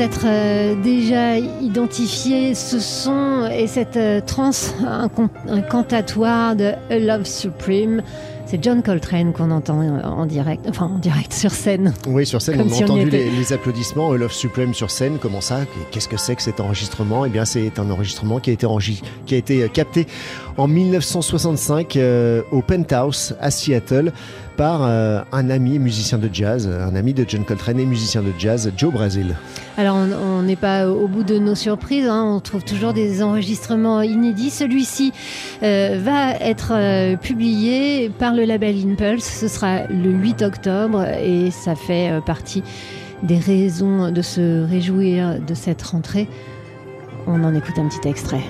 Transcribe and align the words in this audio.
Peut-être 0.00 0.24
euh, 0.24 0.82
déjà 0.82 1.36
identifié 1.36 2.54
ce 2.54 2.80
son 2.80 3.46
et 3.52 3.66
cette 3.66 3.98
euh, 3.98 4.22
trance 4.22 4.72
un, 4.82 5.10
un 5.46 5.60
cantatoire 5.60 6.56
de 6.56 6.72
A 6.88 6.98
Love 6.98 7.26
Supreme. 7.26 8.02
C'est 8.46 8.64
John 8.64 8.82
Coltrane 8.82 9.34
qu'on 9.34 9.50
entend 9.50 9.82
euh, 9.82 10.02
en 10.02 10.24
direct, 10.24 10.64
enfin 10.70 10.86
en 10.86 10.98
direct 10.98 11.34
sur 11.34 11.50
scène. 11.50 11.92
Oui, 12.08 12.24
sur 12.24 12.40
scène, 12.40 12.62
on 12.62 12.66
a 12.66 12.72
si 12.72 12.82
entendu 12.82 13.10
les, 13.10 13.30
les 13.30 13.52
applaudissements. 13.52 14.10
A 14.10 14.16
Love 14.16 14.32
Supreme 14.32 14.72
sur 14.72 14.90
scène, 14.90 15.18
comment 15.20 15.42
ça 15.42 15.60
Qu'est-ce 15.90 16.08
que 16.08 16.16
c'est 16.16 16.34
que 16.34 16.42
cet 16.42 16.60
enregistrement? 16.60 17.26
Eh 17.26 17.28
bien, 17.28 17.44
c'est 17.44 17.78
un 17.78 17.90
enregistrement 17.90 18.40
qui 18.40 18.48
a 18.50 18.52
été, 18.54 18.66
qui 19.26 19.34
a 19.34 19.38
été 19.38 19.68
capté 19.68 20.06
en 20.56 20.66
1965 20.66 21.96
euh, 21.96 22.42
au 22.50 22.60
Penthouse 22.62 23.36
à 23.40 23.50
Seattle 23.50 24.12
par 24.60 24.82
euh, 24.84 25.22
un 25.32 25.48
ami 25.48 25.78
musicien 25.78 26.18
de 26.18 26.28
jazz, 26.30 26.68
un 26.68 26.94
ami 26.94 27.14
de 27.14 27.24
John 27.26 27.46
Coltrane 27.46 27.80
et 27.80 27.86
musicien 27.86 28.20
de 28.20 28.30
jazz, 28.38 28.70
Joe 28.76 28.92
Brazil. 28.92 29.34
Alors 29.78 29.96
on- 29.96 30.42
n'est 30.42 30.54
pas 30.54 30.86
au 30.86 31.08
bout 31.08 31.22
de 31.22 31.38
nos 31.38 31.54
surprises, 31.54 32.06
hein, 32.06 32.24
on 32.36 32.40
trouve 32.40 32.62
toujours 32.62 32.92
des 32.92 33.22
enregistrements 33.22 34.02
inédits. 34.02 34.50
Celui-ci 34.50 35.14
euh, 35.62 35.98
va 36.02 36.34
être 36.34 36.72
euh, 36.74 37.16
publié 37.16 38.10
par 38.10 38.34
le 38.34 38.44
label 38.44 38.76
Impulse, 38.86 39.24
ce 39.24 39.48
sera 39.48 39.86
le 39.86 40.10
8 40.10 40.42
octobre 40.42 41.06
et 41.06 41.50
ça 41.50 41.74
fait 41.74 42.20
partie 42.26 42.62
des 43.22 43.38
raisons 43.38 44.12
de 44.12 44.20
se 44.20 44.68
réjouir 44.68 45.40
de 45.40 45.54
cette 45.54 45.80
rentrée. 45.80 46.28
On 47.26 47.44
en 47.44 47.54
écoute 47.54 47.78
un 47.78 47.88
petit 47.88 48.06
extrait. 48.06 48.42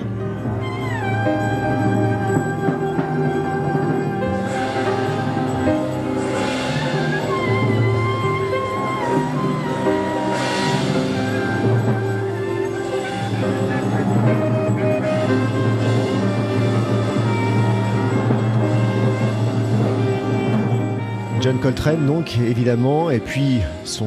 John 21.41 21.57
Coltrane, 21.57 22.05
donc, 22.05 22.37
évidemment, 22.37 23.09
et 23.09 23.19
puis 23.19 23.61
son 23.83 24.05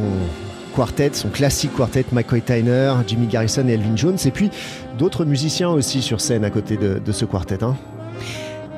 quartet, 0.77 1.11
son 1.15 1.31
classique 1.31 1.75
quartet, 1.77 2.05
McCoy 2.13 2.41
Tyner, 2.41 2.95
Jimmy 3.09 3.27
Garrison 3.27 3.67
et 3.67 3.73
Elvin 3.73 3.97
Jones, 3.97 4.19
et 4.25 4.31
puis 4.31 4.51
d'autres 4.99 5.25
musiciens 5.25 5.71
aussi 5.71 6.01
sur 6.01 6.21
scène 6.21 6.45
à 6.45 6.51
côté 6.51 6.77
de, 6.77 7.13
ce 7.13 7.25
quartet. 7.25 7.65
hein. 7.65 7.77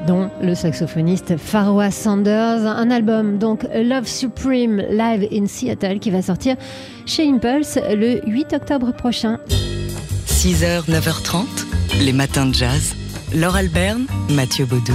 dont 0.07 0.31
le 0.41 0.55
saxophoniste 0.55 1.37
Farwa 1.37 1.91
Sanders. 1.91 2.65
Un 2.67 2.91
album, 2.91 3.37
donc 3.37 3.67
Love 3.75 4.07
Supreme 4.07 4.83
Live 4.91 5.29
in 5.31 5.47
Seattle, 5.47 5.99
qui 5.99 6.11
va 6.11 6.23
sortir 6.23 6.57
chez 7.05 7.29
Impulse 7.29 7.79
le 7.91 8.27
8 8.27 8.55
octobre 8.55 8.93
prochain. 8.93 9.39
6h, 10.47 10.89
9h30, 10.89 11.45
les 12.03 12.13
matins 12.13 12.47
de 12.47 12.55
jazz. 12.55 12.95
Laure 13.35 13.57
Alberne, 13.57 14.07
Mathieu 14.31 14.65
Baudou. 14.65 14.95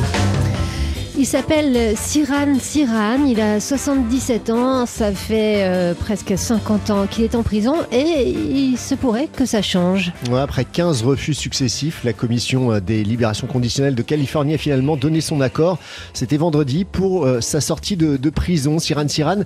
Il 1.17 1.25
s'appelle 1.25 1.97
Siran 1.97 2.57
Siran, 2.57 3.25
il 3.25 3.41
a 3.41 3.59
77 3.59 4.49
ans, 4.49 4.85
ça 4.85 5.11
fait 5.11 5.63
euh, 5.63 5.93
presque 5.93 6.37
50 6.37 6.89
ans 6.91 7.05
qu'il 7.05 7.25
est 7.25 7.35
en 7.35 7.43
prison 7.43 7.75
et 7.91 8.29
il 8.29 8.77
se 8.77 8.95
pourrait 8.95 9.27
que 9.27 9.45
ça 9.45 9.61
change. 9.61 10.13
Ouais, 10.29 10.39
après 10.39 10.63
15 10.63 11.03
refus 11.03 11.33
successifs, 11.33 12.05
la 12.05 12.13
commission 12.13 12.71
euh, 12.71 12.79
des 12.79 13.03
libérations 13.03 13.45
conditionnelles 13.45 13.95
de 13.95 14.03
Californie 14.03 14.53
a 14.53 14.57
finalement 14.57 14.95
donné 14.95 15.19
son 15.19 15.41
accord. 15.41 15.79
C'était 16.13 16.37
vendredi 16.37 16.85
pour 16.85 17.25
euh, 17.25 17.41
sa 17.41 17.59
sortie 17.59 17.97
de, 17.97 18.15
de 18.15 18.29
prison. 18.29 18.79
Siran 18.79 19.09
Siran 19.09 19.43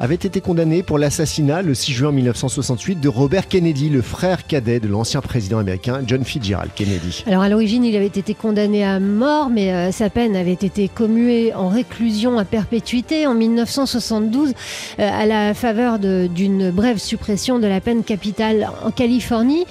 avait 0.00 0.14
été 0.14 0.40
condamné 0.40 0.82
pour 0.82 0.98
l'assassinat 0.98 1.62
le 1.62 1.74
6 1.74 1.92
juin 1.92 2.12
1968 2.12 3.00
de 3.00 3.08
Robert 3.08 3.48
Kennedy, 3.48 3.88
le 3.88 4.02
frère 4.02 4.46
cadet 4.46 4.80
de 4.80 4.88
l'ancien 4.88 5.20
président 5.20 5.58
américain 5.58 6.00
John 6.06 6.24
Fitzgerald 6.24 6.70
Kennedy. 6.74 7.24
Alors 7.26 7.42
à 7.42 7.48
l'origine, 7.48 7.84
il 7.84 7.96
avait 7.96 8.06
été 8.06 8.34
condamné 8.34 8.84
à 8.84 9.00
mort, 9.00 9.50
mais 9.50 9.72
euh, 9.72 9.92
sa 9.92 10.10
peine 10.10 10.36
avait 10.36 10.52
été 10.52 10.88
commuée 10.88 11.52
en 11.54 11.68
réclusion 11.68 12.38
à 12.38 12.44
perpétuité 12.44 13.26
en 13.26 13.34
1972 13.34 14.50
euh, 14.50 14.52
à 14.98 15.26
la 15.26 15.54
faveur 15.54 15.98
d'une 15.98 16.70
brève 16.70 16.98
suppression 16.98 17.58
de 17.58 17.66
la 17.66 17.80
peine 17.80 18.04
capitale 18.04 18.70
en 18.84 18.90
Californie. 18.90 19.64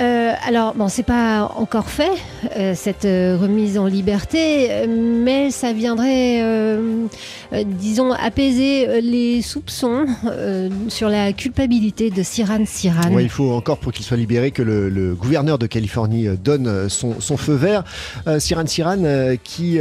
Euh, 0.00 0.32
alors, 0.46 0.74
bon, 0.74 0.88
c'est 0.88 1.02
pas 1.02 1.52
encore 1.56 1.88
fait, 1.88 2.12
euh, 2.56 2.72
cette 2.76 3.04
euh, 3.04 3.36
remise 3.40 3.78
en 3.78 3.86
liberté, 3.86 4.86
mais 4.88 5.50
ça 5.50 5.72
viendrait, 5.72 6.42
disons, 7.64 8.12
apaiser 8.12 9.00
les 9.00 9.42
soupçons 9.42 10.06
sur 10.88 11.08
la 11.08 11.32
culpabilité 11.32 12.10
de 12.10 12.22
Siran 12.22 12.64
Siran. 12.64 13.18
Il 13.18 13.28
faut 13.28 13.52
encore 13.52 13.78
pour 13.78 13.92
qu'il 13.92 14.04
soit 14.04 14.16
libéré 14.16 14.50
que 14.50 14.62
le, 14.62 15.14
gouverneur 15.14 15.58
de 15.58 15.66
Californie 15.66 16.28
donne 16.42 16.88
son, 16.88 17.36
feu 17.36 17.54
vert. 17.54 17.84
Siran 18.38 18.66
Siran 18.66 19.36
qui 19.42 19.80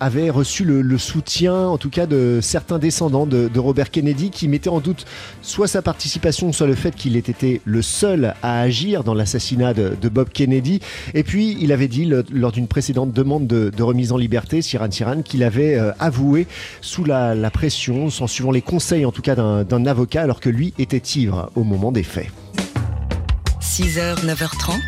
avait 0.00 0.30
reçu 0.30 0.64
le, 0.64 0.98
soutien 0.98 1.66
en 1.66 1.78
tout 1.78 1.90
cas 1.90 2.06
de 2.06 2.40
certains 2.42 2.78
descendants 2.78 3.26
de, 3.26 3.50
Robert 3.58 3.90
Kennedy 3.90 4.30
qui 4.30 4.48
mettaient 4.48 4.70
en 4.70 4.80
doute 4.80 5.04
soit 5.42 5.68
sa 5.68 5.82
participation, 5.82 6.52
soit 6.52 6.66
le 6.66 6.74
fait 6.74 6.94
qu'il 6.94 7.16
ait 7.16 7.20
été 7.20 7.60
le 7.64 7.82
seul 7.82 8.34
à 8.42 8.60
agir 8.60 9.04
l'assassinat 9.14 9.74
de, 9.74 9.96
de 10.00 10.08
Bob 10.08 10.28
Kennedy. 10.30 10.80
Et 11.14 11.22
puis 11.22 11.56
il 11.60 11.72
avait 11.72 11.88
dit 11.88 12.04
le- 12.04 12.24
lors 12.32 12.52
d'une 12.52 12.66
précédente 12.68 13.12
demande 13.12 13.46
de, 13.46 13.70
de 13.74 13.82
remise 13.82 14.12
en 14.12 14.16
liberté, 14.16 14.62
Siran 14.62 14.90
Siran, 14.90 15.22
qu'il 15.22 15.42
avait 15.42 15.76
euh, 15.78 15.92
avoué 15.98 16.46
sous 16.80 17.04
la, 17.04 17.34
la 17.34 17.50
pression, 17.50 18.06
en 18.20 18.26
suivant 18.26 18.50
les 18.50 18.62
conseils 18.62 19.04
en 19.04 19.12
tout 19.12 19.22
cas 19.22 19.34
d'un 19.34 19.64
d'un 19.64 19.86
avocat 19.86 20.22
alors 20.22 20.40
que 20.40 20.48
lui 20.50 20.72
était 20.78 21.02
ivre 21.16 21.50
au 21.54 21.64
moment 21.64 21.92
des 21.92 22.02
faits. 22.02 22.28
6h, 23.60 24.24
9h30, 24.26 24.78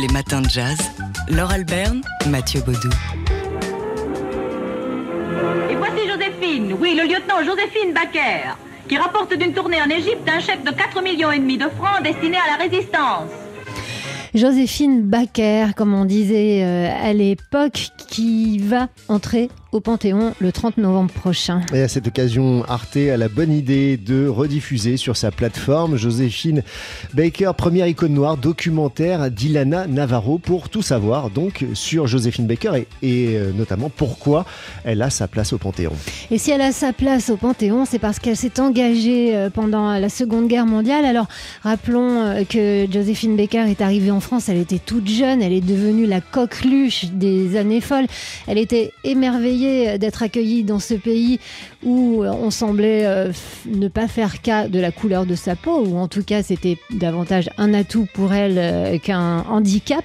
les 0.00 0.08
matins 0.12 0.40
de 0.40 0.48
jazz. 0.48 0.78
Laure 1.28 1.50
Alberne, 1.50 2.00
Mathieu 2.28 2.60
Baudou. 2.60 2.88
Et 5.70 5.76
voici 5.76 6.08
Joséphine, 6.08 6.74
oui, 6.80 6.96
le 6.96 7.04
lieutenant 7.08 7.38
Joséphine 7.44 7.92
Baker, 7.94 8.56
qui 8.90 8.98
rapporte 8.98 9.32
d'une 9.38 9.52
tournée 9.52 9.80
en 9.80 9.88
Égypte 9.88 10.28
un 10.28 10.40
chèque 10.40 10.64
de 10.64 10.72
4 10.72 11.00
millions 11.00 11.30
et 11.30 11.38
demi 11.38 11.56
de 11.56 11.68
francs 11.68 12.02
destiné 12.02 12.36
à 12.38 12.58
la 12.58 12.64
résistance. 12.64 13.30
Joséphine 14.34 15.02
Baker, 15.02 15.68
comme 15.76 15.94
on 15.94 16.04
disait 16.04 16.64
euh, 16.64 16.88
à 17.00 17.12
l'époque, 17.12 17.90
qui 18.08 18.58
va 18.58 18.88
entrer 19.06 19.48
au 19.72 19.80
Panthéon 19.80 20.34
le 20.40 20.52
30 20.52 20.78
novembre 20.78 21.12
prochain. 21.12 21.60
Et 21.72 21.82
à 21.82 21.88
cette 21.88 22.08
occasion, 22.08 22.64
Arte 22.68 22.96
a 22.96 23.16
la 23.16 23.28
bonne 23.28 23.52
idée 23.52 23.96
de 23.96 24.26
rediffuser 24.26 24.96
sur 24.96 25.16
sa 25.16 25.30
plateforme 25.30 25.96
Joséphine 25.96 26.62
Baker, 27.14 27.52
première 27.56 27.86
icône 27.86 28.14
noire 28.14 28.36
documentaire 28.36 29.30
d'Ilana 29.30 29.86
Navarro 29.86 30.38
pour 30.38 30.68
tout 30.68 30.82
savoir 30.82 31.30
donc 31.30 31.64
sur 31.74 32.06
Joséphine 32.06 32.46
Baker 32.46 32.72
et, 32.76 32.86
et, 33.02 33.36
euh, 33.36 33.52
notamment 33.52 33.90
pourquoi 33.90 34.44
elle 34.84 35.02
a 35.02 35.10
sa 35.10 35.28
place 35.28 35.52
au 35.52 35.58
Panthéon. 35.58 35.92
Et 36.30 36.38
si 36.38 36.50
elle 36.50 36.62
a 36.62 36.72
sa 36.72 36.92
place 36.92 37.30
au 37.30 37.36
Panthéon, 37.36 37.84
c'est 37.84 37.98
parce 37.98 38.18
qu'elle 38.18 38.36
s'est 38.36 38.60
engagée 38.60 39.36
euh, 39.36 39.50
pendant 39.50 39.98
la 39.98 40.08
Seconde 40.08 40.48
Guerre 40.48 40.66
mondiale. 40.66 41.04
Alors, 41.04 41.26
rappelons 41.62 42.20
euh, 42.20 42.44
que 42.44 42.86
Joséphine 42.90 43.36
Baker 43.36 43.68
est 43.68 43.80
arrivée 43.80 44.10
en 44.10 44.20
France, 44.20 44.48
elle 44.48 44.58
était 44.58 44.80
toute 44.80 45.08
jeune, 45.08 45.42
elle 45.42 45.52
est 45.52 45.60
devenue 45.60 46.06
la 46.06 46.20
coqueluche 46.20 47.06
des 47.12 47.56
années 47.56 47.80
folles. 47.80 48.06
Elle 48.46 48.58
était 48.58 48.92
émerveillée 49.04 49.59
d'être 49.98 50.22
accueillie 50.22 50.64
dans 50.64 50.78
ce 50.78 50.94
pays 50.94 51.40
où 51.84 52.22
euh, 52.22 52.30
on 52.30 52.50
semblait 52.50 53.06
euh, 53.06 53.32
ne 53.66 53.88
pas 53.88 54.08
faire 54.08 54.42
cas 54.42 54.68
de 54.68 54.78
la 54.78 54.90
couleur 54.90 55.26
de 55.26 55.34
sa 55.34 55.56
peau, 55.56 55.84
ou 55.86 55.96
en 55.96 56.08
tout 56.08 56.22
cas 56.22 56.42
c'était 56.42 56.78
davantage 56.90 57.48
un 57.58 57.72
atout 57.74 58.06
pour 58.12 58.32
elle 58.32 58.58
euh, 58.58 58.98
qu'un 58.98 59.44
handicap. 59.48 60.04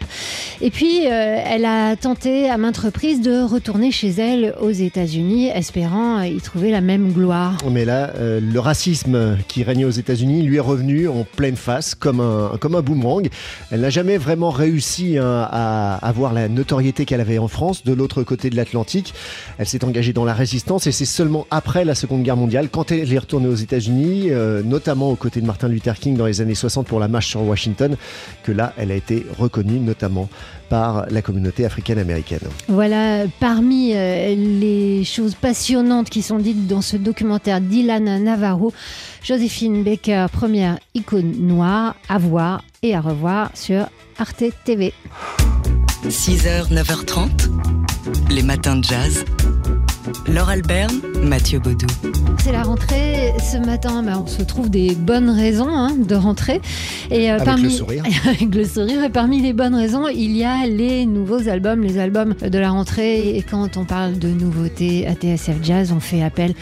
Et 0.61 0.71
puis, 0.71 1.03
elle 1.05 1.65
a 1.65 1.95
tenté 1.95 2.49
à 2.49 2.57
maintes 2.57 2.77
reprises 2.77 3.21
de 3.21 3.43
retourner 3.43 3.91
chez 3.91 4.09
elle 4.09 4.55
aux 4.61 4.71
États-Unis, 4.71 5.49
espérant 5.49 6.21
y 6.21 6.37
trouver 6.37 6.71
la 6.71 6.81
même 6.81 7.11
gloire. 7.11 7.57
Mais 7.69 7.83
là, 7.83 8.13
le 8.17 8.59
racisme 8.59 9.37
qui 9.47 9.63
régnait 9.63 9.83
aux 9.85 9.89
États-Unis 9.89 10.43
lui 10.43 10.57
est 10.57 10.61
revenu 10.61 11.09
en 11.09 11.25
pleine 11.35 11.57
face, 11.57 11.93
comme 11.93 12.21
un, 12.21 12.57
comme 12.59 12.75
un 12.75 12.81
boomerang. 12.81 13.27
Elle 13.69 13.81
n'a 13.81 13.89
jamais 13.89 14.17
vraiment 14.17 14.49
réussi 14.49 15.17
hein, 15.17 15.47
à 15.51 15.95
avoir 16.07 16.33
la 16.33 16.47
notoriété 16.47 17.05
qu'elle 17.05 17.21
avait 17.21 17.37
en 17.37 17.49
France, 17.49 17.83
de 17.83 17.93
l'autre 17.93 18.23
côté 18.23 18.49
de 18.49 18.55
l'Atlantique. 18.55 19.13
Elle 19.57 19.67
s'est 19.67 19.83
engagée 19.83 20.13
dans 20.13 20.25
la 20.25 20.33
résistance 20.33 20.87
et 20.87 20.91
c'est 20.91 21.05
seulement 21.05 21.47
après 21.51 21.85
la 21.85 21.95
Seconde 21.95 22.23
Guerre 22.23 22.37
mondiale, 22.37 22.69
quand 22.69 22.91
elle 22.91 23.11
est 23.11 23.17
retournée 23.17 23.47
aux 23.47 23.55
États-Unis, 23.55 24.31
euh, 24.31 24.61
notamment 24.63 25.11
aux 25.11 25.15
côtés 25.15 25.41
de 25.41 25.45
Martin 25.45 25.67
Luther 25.67 25.95
King 25.95 26.15
dans 26.15 26.25
les 26.25 26.41
années 26.41 26.55
60 26.55 26.87
pour 26.87 26.99
la 26.99 27.07
marche 27.07 27.27
sur 27.27 27.41
Washington, 27.41 27.95
que 28.43 28.51
là, 28.51 28.73
elle 28.77 28.91
a 28.91 28.95
été 28.95 29.25
reconnue 29.37 29.79
notamment 29.79 30.29
par 30.69 31.05
la 31.09 31.21
communauté 31.21 31.65
africaine-américaine. 31.65 32.39
Voilà, 32.67 33.25
parmi 33.39 33.93
euh, 33.93 34.35
les 34.35 35.03
choses 35.03 35.35
passionnantes 35.35 36.09
qui 36.09 36.21
sont 36.21 36.39
dites 36.39 36.67
dans 36.67 36.81
ce 36.81 36.97
documentaire 36.97 37.61
d'Ilan 37.61 38.19
Navarro, 38.19 38.73
Joséphine 39.23 39.83
Baker, 39.83 40.27
première 40.31 40.79
icône 40.93 41.33
noire, 41.39 41.95
à 42.09 42.17
voir 42.17 42.63
et 42.81 42.95
à 42.95 43.01
revoir 43.01 43.51
sur 43.53 43.87
Arte 44.17 44.43
TV. 44.63 44.93
6h, 46.09 46.71
9h30, 46.71 47.49
les 48.29 48.43
matins 48.43 48.75
de 48.75 48.83
jazz. 48.83 49.25
Laure 50.27 50.49
Alberne, 50.49 51.01
Mathieu 51.23 51.59
Baudou. 51.59 51.87
C'est 52.43 52.51
la 52.51 52.63
rentrée. 52.63 53.33
Ce 53.39 53.57
matin, 53.57 54.03
bah, 54.03 54.21
on 54.23 54.27
se 54.27 54.43
trouve 54.43 54.69
des 54.69 54.93
bonnes 54.93 55.29
raisons 55.31 55.69
hein, 55.69 55.95
de 55.97 56.13
rentrer. 56.13 56.61
Et, 57.09 57.31
euh, 57.31 57.35
avec 57.35 57.45
parmi... 57.45 57.63
le 57.63 57.69
sourire. 57.69 58.03
avec 58.25 58.53
le 58.53 58.65
sourire. 58.65 59.03
Et 59.03 59.09
parmi 59.09 59.41
les 59.41 59.53
bonnes 59.53 59.73
raisons, 59.73 60.07
il 60.07 60.37
y 60.37 60.43
a 60.43 60.67
les 60.67 61.07
nouveaux 61.07 61.49
albums, 61.49 61.81
les 61.81 61.97
albums 61.97 62.35
de 62.35 62.59
la 62.59 62.69
rentrée. 62.69 63.35
Et 63.35 63.41
quand 63.41 63.77
on 63.77 63.85
parle 63.85 64.19
de 64.19 64.27
nouveautés 64.27 65.07
à 65.07 65.13
TSF 65.13 65.63
Jazz, 65.63 65.91
on 65.91 65.99
fait 65.99 66.21
appel 66.21 66.53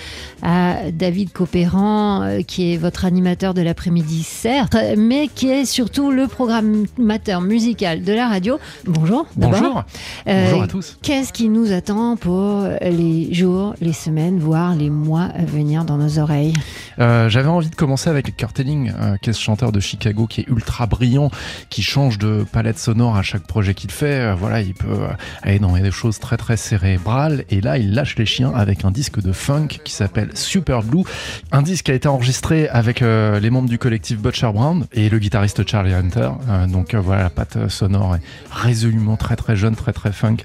à 0.42 0.92
David 0.92 1.34
Copéran, 1.34 2.22
euh, 2.24 2.42
qui 2.42 2.74
est 2.74 2.78
votre 2.78 3.04
animateur 3.04 3.54
de 3.54 3.62
l'après-midi, 3.62 4.24
certes, 4.24 4.78
mais 4.98 5.28
qui 5.28 5.50
est 5.50 5.66
surtout 5.66 6.12
le 6.12 6.28
programmateur 6.28 7.42
musical 7.42 8.04
de 8.04 8.14
la 8.14 8.30
radio. 8.30 8.58
Bonjour. 8.86 9.26
Bonjour. 9.36 9.84
Euh, 10.28 10.46
Bonjour 10.46 10.64
à 10.64 10.68
tous. 10.68 10.98
Qu'est-ce 11.02 11.34
qui 11.34 11.50
nous 11.50 11.74
attend 11.74 12.16
pour 12.16 12.68
les 12.82 13.33
jours, 13.34 13.74
les 13.82 13.94
semaines, 13.94 14.40
voire 14.40 14.76
les 14.76 14.90
mois 14.90 15.30
à 15.34 15.44
venir 15.44 15.86
dans 15.86 15.98
nos 15.98 16.20
oreilles 16.20 16.54
euh, 17.00 17.30
J'avais 17.30 17.50
envie 17.50 17.70
de 17.70 17.76
commencer 17.76 18.10
avec 18.10 18.36
Kurt 18.36 18.60
Elling, 18.60 18.92
euh, 19.00 19.18
qui 19.18 19.30
est 19.30 19.34
ce 19.34 19.42
chanteur 19.42 19.72
de 19.72 19.80
Chicago 19.80 20.28
qui 20.28 20.42
est 20.42 20.48
ultra 20.48 20.86
brillant, 20.86 21.32
qui 21.70 21.84
change 21.84 22.18
de 22.18 22.46
palette 22.52 22.80
sonore 22.80 23.16
à 23.16 23.22
chaque 23.22 23.48
projet 23.48 23.74
qu'il 23.74 23.92
fait. 23.92 24.20
Euh, 24.20 24.36
voilà, 24.36 24.62
il 24.62 24.74
peut 24.74 25.00
aller 25.42 25.60
dans 25.60 25.74
des 25.74 25.92
choses 25.92 26.20
très 26.20 26.38
très 26.38 26.58
cérébrales. 26.58 27.46
Et 27.50 27.62
là, 27.62 27.78
il 27.78 27.94
lâche 27.94 28.16
les 28.18 28.26
chiens 28.26 28.52
avec 28.56 28.86
un 28.86 28.92
disque 28.92 29.22
de 29.22 29.32
funk 29.32 29.68
qui 29.84 29.94
s'appelle 29.94 30.30
Super 30.36 30.84
Blue. 30.84 31.04
Un 31.52 31.62
disque 31.62 31.86
qui 31.86 31.92
a 31.92 31.96
été 31.96 32.08
enregistré 32.08 32.68
avec 32.70 33.02
les 33.02 33.50
membres 33.50 33.70
du 33.70 33.78
collectif 33.78 34.20
Butcher 34.20 34.52
Brown 34.54 34.86
et 34.94 35.10
le 35.10 35.20
guitariste 35.20 35.68
Charlie 35.68 35.94
Hunter. 35.94 36.30
donc 36.68 36.96
voilà, 36.96 37.24
la 37.24 37.30
patte 37.30 37.70
sonore 37.70 38.16
est 38.16 38.22
résolument 38.52 39.18
très 39.18 39.36
très 39.36 39.56
jeune, 39.56 39.76
très 39.76 39.94
très 39.94 40.12
funk, 40.12 40.38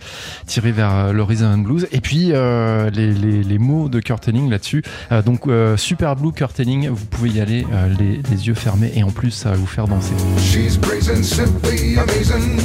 tirée 0.46 0.72
vers 0.72 1.12
and 1.42 1.58
blues. 1.58 1.86
Et 1.92 2.00
puis 2.00 2.32
euh, 2.32 2.90
les, 2.90 3.58
mots 3.58 3.88
de 3.88 4.00
Curtailing 4.00 4.50
là-dessus. 4.50 4.82
Euh, 5.12 5.22
donc 5.22 5.46
euh, 5.46 5.76
Super 5.76 6.16
Blue 6.16 6.32
Curtailing, 6.38 6.88
vous 6.90 7.04
pouvez 7.06 7.30
y 7.30 7.40
aller 7.40 7.66
les, 7.98 8.20
les, 8.30 8.46
yeux 8.46 8.54
fermés 8.54 8.92
et 8.94 9.02
en 9.02 9.10
plus 9.10 9.32
ça 9.32 9.50
va 9.50 9.56
vous 9.56 9.66
faire 9.66 9.88
danser. 9.88 10.12
She's 10.38 10.78
brazen, 10.78 11.24
simply 11.24 11.98
amazing. 11.98 12.60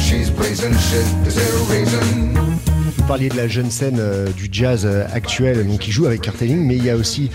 She's 0.00 0.30
brazen, 0.30 0.72
shit, 0.78 1.04
is 1.26 1.34
there 1.34 1.44
a 1.44 1.78
reason? 1.78 2.32
Vous 2.96 3.04
parliez 3.06 3.28
de 3.28 3.36
la 3.36 3.48
jeune 3.48 3.70
scène 3.70 4.00
du 4.34 4.48
jazz 4.50 4.88
actuel, 5.12 5.66
donc 5.66 5.80
qui 5.80 5.92
joue 5.92 6.06
avec 6.06 6.22
Curtailing, 6.22 6.64
mais 6.64 6.76
il 6.78 6.84
y 6.86 6.88
a 6.88 6.96
aussi 6.96 7.30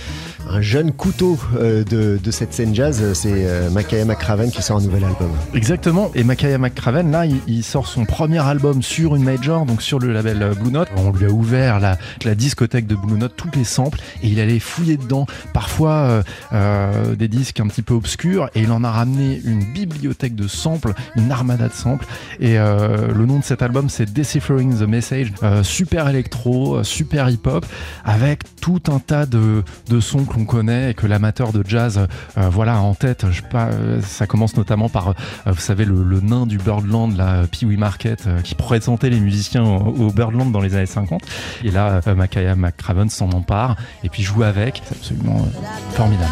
un 0.50 0.62
jeune 0.62 0.92
couteau 0.92 1.38
euh, 1.58 1.84
de, 1.84 2.32
cette 2.32 2.54
scène 2.54 2.74
jazz, 2.74 3.14
c'est 3.14 3.32
euh, 3.32 3.70
Makaya 3.70 4.06
McCraven 4.06 4.52
qui 4.52 4.62
sort 4.62 4.78
un 4.78 4.82
nouvel 4.82 5.04
album. 5.04 5.30
Exactement, 5.54 6.12
et 6.16 6.24
Makaya 6.24 6.58
McCraven, 6.58 7.12
là, 7.12 7.26
il, 7.26 7.64
sort 7.64 7.88
son 7.88 8.06
premier 8.06 8.40
album 8.40 8.82
sur 8.82 9.16
une 9.16 9.24
major, 9.24 9.66
donc 9.66 9.82
sur 9.82 10.00
le 10.00 10.12
label 10.12 10.42
euh, 10.42 10.54
Blue 10.54 10.72
Note. 10.72 10.90
On 10.98 11.12
lui 11.12 11.26
a 11.26 11.30
ouvert 11.30 11.80
la, 11.80 12.36
discothèque 12.36 12.88
de 12.88 12.96
Blue 12.96 13.18
Note, 13.18 13.34
tous 13.36 13.50
les 13.56 13.64
samples, 13.64 14.00
et 14.22 14.28
il 14.28 14.40
allait 14.40 14.60
fouiller 14.60 14.98
dedans, 14.98 15.28
parfois 15.54 16.24
euh, 16.52 17.16
des 17.16 17.28
disques 17.28 17.60
un 17.60 17.68
petit 17.68 17.84
peu 17.84 17.94
obscurs, 17.94 18.50
et 18.56 18.62
il 18.62 18.72
en 18.72 18.84
a 18.84 18.92
ramené 18.92 19.42
une 19.46 19.64
bibliothèque 19.64 20.36
de 20.36 20.48
samples, 20.48 20.94
une 21.16 21.32
armada 21.32 21.68
de 21.68 21.74
samples, 21.74 22.06
et 22.40 22.56
le 22.56 23.26
nom 23.26 23.40
de 23.40 23.44
cet 23.44 23.62
album, 23.62 23.90
c'est 23.90 24.12
Deciphering 24.12 24.78
the 24.80 24.88
Message, 24.88 25.32
super 25.62 26.10
électro, 26.10 26.84
super 26.84 27.30
hip-hop, 27.30 27.66
avec 28.04 28.44
tout 28.60 28.82
un 28.88 29.00
tas 29.00 29.26
de, 29.26 29.64
de 29.90 30.00
sons 30.00 30.26
qu'on 30.34 30.46
connaît 30.46 30.92
et 30.92 30.94
que 30.94 31.08
l'amateur 31.08 31.54
de 31.54 31.64
jazz 31.66 32.08
euh, 32.38 32.50
voilà 32.50 32.82
en 32.82 32.94
tête. 32.94 33.26
Je 33.32 33.42
euh, 33.54 34.02
ça 34.02 34.28
commence 34.28 34.58
notamment 34.58 34.90
par, 34.90 35.10
euh, 35.10 35.14
vous 35.46 35.62
savez, 35.62 35.86
le, 35.86 36.20
nain 36.22 36.46
du 36.46 36.58
Birdland, 36.58 37.16
la 37.16 37.44
Pee 37.50 37.66
Wee 37.66 37.78
Market, 37.78 38.28
qui 38.44 38.56
présentait 38.56 39.10
les 39.10 39.20
musiciens 39.20 39.64
au, 39.64 40.12
Birdland 40.12 40.52
dans 40.52 40.62
les 40.62 40.76
années 40.76 40.86
50. 40.86 41.22
Et 41.64 41.72
là, 41.72 42.02
Makaya 42.16 42.56
McCraven 42.56 43.10
s'en 43.10 43.30
empare 43.32 43.76
et 44.04 44.10
puis 44.10 44.24
joue 44.24 44.44
avec. 44.44 44.82
C'est 44.86 44.96
absolument 44.96 45.48
formidable. 45.92 46.32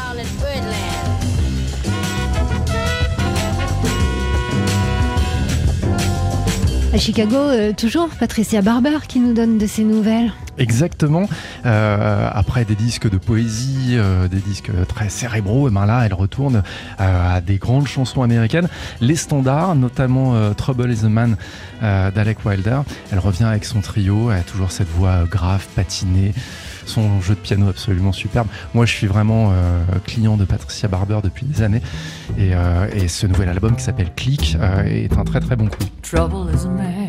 À 6.93 6.97
Chicago, 6.97 7.37
toujours 7.77 8.09
Patricia 8.19 8.61
Barber 8.61 8.97
qui 9.07 9.19
nous 9.19 9.33
donne 9.33 9.57
de 9.57 9.65
ses 9.65 9.83
nouvelles. 9.83 10.31
Exactement. 10.61 11.27
Euh, 11.65 12.29
après 12.31 12.65
des 12.65 12.75
disques 12.75 13.09
de 13.09 13.17
poésie, 13.17 13.93
euh, 13.93 14.27
des 14.27 14.39
disques 14.39 14.71
très 14.87 15.09
cérébraux, 15.09 15.67
et 15.67 15.71
ben 15.71 15.87
là, 15.87 16.03
elle 16.05 16.13
retourne 16.13 16.61
euh, 16.99 17.35
à 17.35 17.41
des 17.41 17.57
grandes 17.57 17.87
chansons 17.87 18.21
américaines, 18.21 18.69
les 18.99 19.15
standards, 19.15 19.75
notamment 19.75 20.53
Trouble 20.53 20.91
is 20.91 21.03
a 21.03 21.09
Man 21.09 21.35
d'Alec 21.81 22.45
Wilder. 22.45 22.81
Elle 23.11 23.19
revient 23.19 23.45
avec 23.45 23.65
son 23.65 23.81
trio, 23.81 24.31
elle 24.31 24.39
a 24.39 24.43
toujours 24.43 24.71
cette 24.71 24.89
voix 24.89 25.23
grave, 25.29 25.65
patinée 25.75 26.33
son 26.85 27.21
jeu 27.21 27.35
de 27.35 27.39
piano 27.39 27.69
absolument 27.69 28.11
superbe. 28.11 28.47
Moi, 28.73 28.85
je 28.85 28.91
suis 28.91 29.07
vraiment 29.07 29.53
client 30.05 30.35
de 30.35 30.45
Patricia 30.45 30.87
Barber 30.89 31.19
depuis 31.23 31.45
des 31.45 31.61
années. 31.61 31.81
Et 32.37 33.07
ce 33.07 33.27
nouvel 33.27 33.49
album 33.49 33.75
qui 33.75 33.83
s'appelle 33.83 34.11
Click 34.15 34.57
est 34.85 35.13
un 35.17 35.23
très 35.23 35.39
très 35.39 35.55
bon 35.55 35.67
coup. 35.67 35.85
Trouble 36.01 36.51
is 36.53 36.65
a 36.65 36.69
man. 36.69 37.00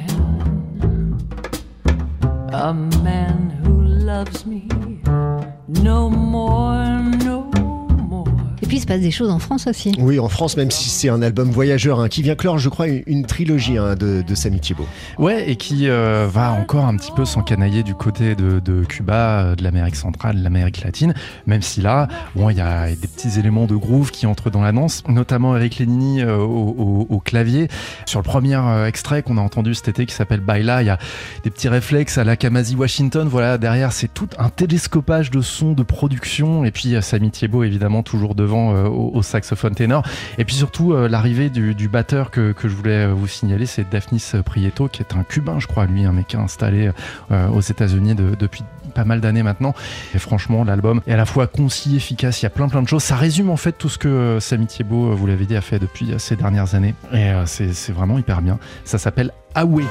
A 2.55 2.75
man 2.75 3.49
who 3.65 3.83
loves 3.83 4.45
me 4.45 4.69
no 5.69 6.11
more, 6.11 7.02
puis 8.73 8.79
il 8.79 8.81
se 8.81 8.87
passe 8.87 9.03
des 9.03 9.11
choses 9.11 9.29
en 9.29 9.39
France 9.39 9.67
aussi. 9.67 9.95
Oui, 9.99 10.19
en 10.19 10.31
France, 10.31 10.57
même 10.57 10.71
si 10.71 10.89
c'est 10.89 11.11
un 11.11 11.21
album 11.21 11.51
voyageur 11.51 12.01
hein, 12.01 12.09
qui 12.09 12.23
vient 12.23 12.35
clore, 12.35 12.57
je 12.57 12.71
crois, 12.71 12.87
une, 12.87 13.27
trilogie 13.27 13.77
hein, 13.77 13.97
de, 13.97 14.23
de 14.27 14.35
Samy 14.35 14.61
Thiebaud. 14.61 14.87
Ouais, 15.19 15.51
et 15.51 15.57
qui 15.57 15.91
euh, 15.91 16.27
va 16.27 16.53
encore 16.53 16.87
un 16.87 16.97
petit 16.97 17.13
peu 17.13 17.27
s'encanailler 17.27 17.83
du 17.83 17.95
côté 17.95 18.35
de, 18.35 18.85
Cuba, 18.85 19.43
euh, 19.43 19.57
de 19.57 19.63
l'Amérique 19.63 19.97
centrale, 19.97 20.39
de 20.39 20.43
l'Amérique 20.43 20.83
latine, 20.83 21.13
même 21.47 21.61
si 21.61 21.83
là, 21.83 22.09
bon, 22.35 22.49
il 22.49 22.57
y 22.57 22.63
a 22.63 22.89
des 22.89 23.09
petits 23.09 23.39
éléments 23.39 23.67
de 23.67 23.77
groove 23.77 24.11
qui 24.11 24.25
entrent 24.25 24.49
dans 24.49 24.63
la 24.63 24.73
danse, 24.73 25.03
notamment 25.07 25.55
Eric 25.55 25.77
Lénini 25.77 26.23
euh, 26.23 26.39
au, 26.39 27.21
clavier. 27.23 27.69
Sur 28.07 28.21
le 28.21 28.25
premier 28.25 28.59
extrait 28.87 29.23
qu'on 29.23 29.37
a 29.37 29.43
entendu 29.43 29.75
cet 29.75 29.89
été 29.89 30.07
qui 30.07 30.15
s'appelle 30.15 30.41
Baila, 30.41 30.83
il 30.83 30.87
y 30.87 30.91
a 30.91 30.97
des 31.45 31.51
petits 31.51 31.69
réflexes 31.69 32.17
à 32.17 32.25
la 32.25 32.37
Kamasi 32.37 32.75
Washington. 32.75 33.29
Voilà, 33.29 33.59
derrière, 33.59 33.93
c'est 33.93 34.09
tout 34.15 34.31
un 34.39 34.49
télescopage 34.49 35.31
de 35.31 35.43
son, 35.43 35.73
de 35.73 35.83
production, 35.83 36.65
et 36.65 36.71
puis 36.71 36.95
Samy 37.03 37.31
Thiebaud, 37.31 37.65
évidemment, 37.65 38.03
toujours 38.03 38.35
devant 38.35 38.62
euh, 38.71 38.89
au, 38.89 39.23
saxophone 39.23 39.75
ténor. 39.75 40.05
Et 40.39 40.45
puis 40.45 40.55
surtout, 40.55 40.93
euh, 40.93 41.09
l'arrivée 41.09 41.51
du, 41.51 41.89
batteur 41.89 42.31
que, 42.31 42.55
je 42.63 42.69
voulais 42.69 43.07
euh, 43.07 43.13
vous 43.13 43.27
signaler, 43.27 43.67
c'est 43.67 43.89
Daphnis 43.89 44.23
Prieto, 44.45 44.89
qui 44.89 45.03
est 45.03 45.15
un 45.15 45.25
Cubain, 45.25 45.59
je 45.59 45.67
crois, 45.67 45.87
lui, 45.87 46.05
un 46.05 46.13
mec 46.13 46.35
installé 46.35 46.91
aux 47.31 47.61
États-Unis 47.61 48.15
depuis 48.15 48.63
pas 48.95 49.05
mal 49.05 49.21
d'années 49.21 49.43
maintenant. 49.43 49.75
Et 50.15 50.19
franchement, 50.19 50.65
l'album 50.65 51.01
est 51.07 51.13
à 51.13 51.17
la 51.17 51.25
fois 51.25 51.47
concis, 51.47 51.97
efficace, 51.97 52.43
il 52.43 52.45
y 52.45 52.47
a 52.47 52.51
plein 52.51 52.69
plein 52.69 52.83
de 52.83 52.89
choses. 52.89 53.03
Ça 53.03 53.17
résume 53.17 53.51
en 53.51 53.57
fait 53.57 53.73
tout 53.73 53.89
ce 53.89 53.99
que 53.99 54.39
Samy 54.41 54.67
Thiebaud, 54.67 55.15
vous 55.15 55.27
l'avez 55.27 55.47
dit, 55.47 55.57
a 55.57 55.61
fait 55.61 55.79
depuis 55.79 56.15
ces 56.19 56.37
dernières 56.37 56.75
années. 56.75 56.95
Et 57.13 57.33
c'est 57.47 57.93
vraiment 57.93 58.19
hyper 58.19 58.43
bien. 58.43 58.59
Ça 58.85 58.99
s'appelle 58.99 59.33
Away. 59.55 59.85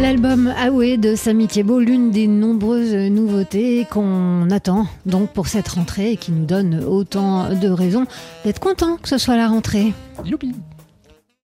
L'album 0.00 0.52
Aoué 0.58 0.96
de 0.96 1.14
Samy 1.14 1.46
Thiebaud, 1.46 1.78
l'une 1.78 2.10
des 2.10 2.26
nombreuses 2.26 2.94
nouveautés 2.94 3.86
qu'on 3.90 4.50
attend 4.50 4.86
donc 5.06 5.30
pour 5.30 5.46
cette 5.46 5.68
rentrée 5.68 6.12
et 6.12 6.16
qui 6.16 6.32
nous 6.32 6.44
donne 6.44 6.82
autant 6.84 7.54
de 7.54 7.68
raisons 7.68 8.06
d'être 8.44 8.58
content 8.58 8.96
que 8.96 9.08
ce 9.08 9.18
soit 9.18 9.36
la 9.36 9.46
rentrée. 9.48 9.92
Youpi 10.24 10.52